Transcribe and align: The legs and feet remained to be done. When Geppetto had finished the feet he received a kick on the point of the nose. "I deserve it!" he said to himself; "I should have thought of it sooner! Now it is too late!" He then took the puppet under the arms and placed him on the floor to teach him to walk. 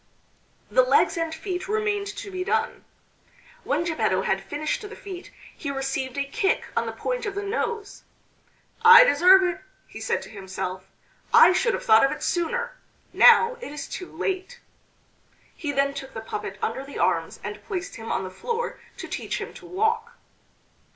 The 0.71 0.81
legs 0.81 1.15
and 1.15 1.31
feet 1.31 1.67
remained 1.67 2.07
to 2.07 2.31
be 2.31 2.43
done. 2.43 2.85
When 3.63 3.83
Geppetto 3.83 4.23
had 4.23 4.41
finished 4.41 4.81
the 4.81 4.95
feet 4.95 5.29
he 5.55 5.69
received 5.69 6.17
a 6.17 6.23
kick 6.25 6.63
on 6.75 6.87
the 6.87 6.91
point 6.91 7.27
of 7.27 7.35
the 7.35 7.43
nose. 7.43 8.01
"I 8.83 9.03
deserve 9.03 9.43
it!" 9.43 9.61
he 9.85 9.99
said 10.01 10.23
to 10.23 10.29
himself; 10.31 10.87
"I 11.31 11.53
should 11.53 11.75
have 11.75 11.85
thought 11.85 12.03
of 12.03 12.11
it 12.11 12.23
sooner! 12.23 12.73
Now 13.13 13.57
it 13.61 13.71
is 13.71 13.87
too 13.87 14.11
late!" 14.11 14.59
He 15.55 15.71
then 15.71 15.93
took 15.93 16.15
the 16.15 16.21
puppet 16.21 16.57
under 16.63 16.83
the 16.83 16.97
arms 16.97 17.39
and 17.43 17.63
placed 17.65 17.97
him 17.97 18.11
on 18.11 18.23
the 18.23 18.31
floor 18.31 18.79
to 18.97 19.07
teach 19.07 19.39
him 19.39 19.53
to 19.53 19.67
walk. 19.67 20.13